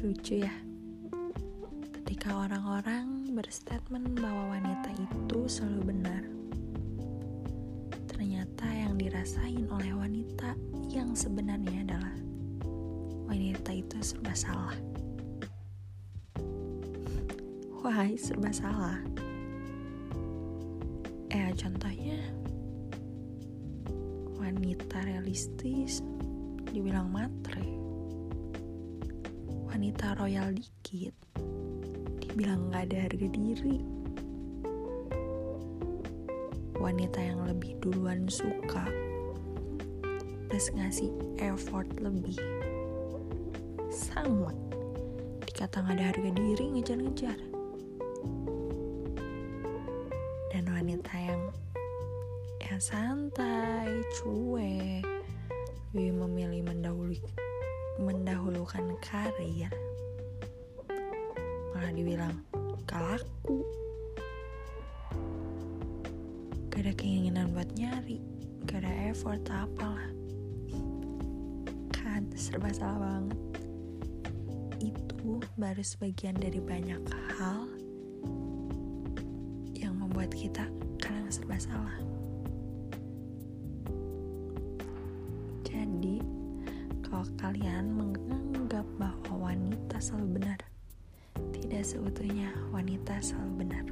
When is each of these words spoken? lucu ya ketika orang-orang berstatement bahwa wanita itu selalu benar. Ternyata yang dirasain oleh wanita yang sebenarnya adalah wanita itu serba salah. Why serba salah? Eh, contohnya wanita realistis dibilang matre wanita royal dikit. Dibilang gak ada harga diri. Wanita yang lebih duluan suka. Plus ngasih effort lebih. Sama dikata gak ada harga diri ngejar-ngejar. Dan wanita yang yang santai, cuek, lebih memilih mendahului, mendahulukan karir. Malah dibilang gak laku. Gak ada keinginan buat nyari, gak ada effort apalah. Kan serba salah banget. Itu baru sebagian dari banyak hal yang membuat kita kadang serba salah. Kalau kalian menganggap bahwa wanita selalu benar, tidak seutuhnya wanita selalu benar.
lucu 0.00 0.40
ya 0.40 0.54
ketika 2.00 2.32
orang-orang 2.48 3.28
berstatement 3.36 4.16
bahwa 4.16 4.56
wanita 4.56 4.88
itu 4.96 5.38
selalu 5.44 5.92
benar. 5.92 6.22
Ternyata 8.08 8.66
yang 8.72 8.96
dirasain 8.96 9.68
oleh 9.68 9.92
wanita 9.92 10.56
yang 10.88 11.12
sebenarnya 11.12 11.84
adalah 11.84 12.16
wanita 13.28 13.70
itu 13.76 13.96
serba 14.00 14.32
salah. 14.32 14.76
Why 17.84 18.16
serba 18.16 18.48
salah? 18.48 18.96
Eh, 21.32 21.52
contohnya 21.56 22.16
wanita 24.40 25.04
realistis 25.04 26.00
dibilang 26.72 27.12
matre 27.12 27.91
wanita 29.82 30.14
royal 30.14 30.54
dikit. 30.54 31.10
Dibilang 32.22 32.70
gak 32.70 32.86
ada 32.86 33.02
harga 33.02 33.26
diri. 33.34 33.82
Wanita 36.78 37.18
yang 37.18 37.42
lebih 37.50 37.74
duluan 37.82 38.30
suka. 38.30 38.86
Plus 40.46 40.70
ngasih 40.70 41.10
effort 41.42 41.90
lebih. 41.98 42.38
Sama 43.90 44.54
dikata 45.50 45.82
gak 45.82 45.98
ada 45.98 46.14
harga 46.14 46.30
diri 46.30 46.78
ngejar-ngejar. 46.78 47.38
Dan 50.54 50.64
wanita 50.70 51.14
yang 51.18 51.42
yang 52.62 52.78
santai, 52.78 53.90
cuek, 54.14 55.02
lebih 55.90 56.14
memilih 56.22 56.70
mendahului, 56.70 57.18
mendahulukan 58.00 58.96
karir. 59.04 59.68
Malah 61.76 61.92
dibilang 61.92 62.36
gak 62.88 63.02
laku. 63.04 63.60
Gak 66.72 66.88
ada 66.88 66.92
keinginan 66.96 67.52
buat 67.52 67.68
nyari, 67.76 68.20
gak 68.64 68.80
ada 68.80 69.12
effort 69.12 69.44
apalah. 69.52 70.08
Kan 71.92 72.32
serba 72.32 72.72
salah 72.72 73.00
banget. 73.20 73.40
Itu 74.80 75.44
baru 75.60 75.84
sebagian 75.84 76.40
dari 76.40 76.58
banyak 76.58 77.02
hal 77.36 77.68
yang 79.76 80.00
membuat 80.00 80.32
kita 80.32 80.64
kadang 80.96 81.28
serba 81.28 81.60
salah. 81.60 82.21
Kalau 87.12 87.28
kalian 87.36 87.92
menganggap 87.92 88.88
bahwa 88.96 89.52
wanita 89.52 90.00
selalu 90.00 90.40
benar, 90.40 90.56
tidak 91.52 91.84
seutuhnya 91.84 92.48
wanita 92.72 93.20
selalu 93.20 93.68
benar. 93.68 93.84